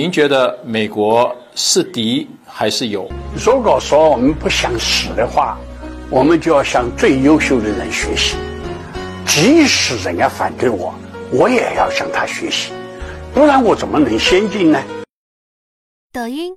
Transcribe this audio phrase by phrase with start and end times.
[0.00, 3.06] 您觉得美国是敌还是友？
[3.36, 5.58] 如果说我们不想死的话
[6.08, 8.34] 我们就要向最优秀的人学习。
[9.26, 10.94] 即使人家反对我
[11.30, 12.72] 我也要向他学习。
[13.34, 14.82] 不然我怎么能先进呢？
[16.14, 16.56] 抖音